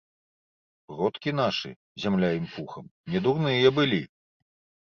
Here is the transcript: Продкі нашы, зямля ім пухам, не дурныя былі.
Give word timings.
Продкі 0.91 1.33
нашы, 1.41 1.69
зямля 2.05 2.29
ім 2.39 2.47
пухам, 2.57 2.91
не 3.17 3.23
дурныя 3.27 3.77
былі. 3.77 4.01